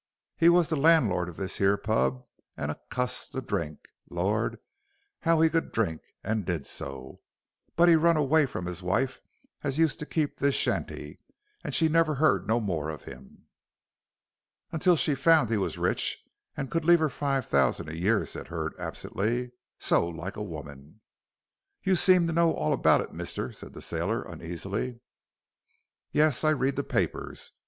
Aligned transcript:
He 0.35 0.49
wos 0.49 0.67
the 0.69 0.75
landlord 0.75 1.29
of 1.29 1.37
this 1.37 1.59
here 1.59 1.77
pub, 1.77 2.25
and 2.57 2.71
a 2.71 2.79
cuss 2.89 3.29
to 3.29 3.39
drink. 3.39 3.87
Lor', 4.09 4.55
'ow 5.27 5.41
he 5.41 5.47
could 5.47 5.71
drink, 5.71 6.01
and 6.23 6.43
did 6.43 6.65
too. 6.65 7.19
But 7.75 7.87
he 7.87 7.95
run 7.95 8.17
away 8.17 8.47
from 8.47 8.65
his 8.65 8.81
wife 8.81 9.21
as 9.61 9.77
used 9.77 9.99
to 9.99 10.07
keep 10.07 10.37
this 10.39 10.55
shanty, 10.55 11.19
and 11.63 11.75
she 11.75 11.87
never 11.87 12.15
heard 12.15 12.47
no 12.47 12.59
more 12.59 12.89
of 12.89 13.03
him." 13.03 13.45
"Until 14.71 14.95
she 14.95 15.13
found 15.13 15.51
he 15.51 15.57
was 15.57 15.77
rich 15.77 16.17
and 16.57 16.71
could 16.71 16.83
leave 16.83 16.97
her 16.97 17.07
five 17.07 17.45
thousand 17.45 17.87
a 17.87 17.95
year," 17.95 18.25
said 18.25 18.47
Hurd, 18.47 18.73
absently; 18.79 19.51
"so 19.77 20.07
like 20.07 20.35
a 20.35 20.41
woman." 20.41 21.01
"You 21.83 21.95
seem 21.95 22.25
to 22.25 22.33
know 22.33 22.55
all 22.55 22.73
about 22.73 23.01
it, 23.01 23.13
mister?" 23.13 23.53
said 23.53 23.73
the 23.73 23.83
sailor, 23.83 24.23
uneasily. 24.23 24.99
"Yes, 26.11 26.43
I 26.43 26.49
read 26.49 26.75
the 26.75 26.83
papers. 26.83 27.51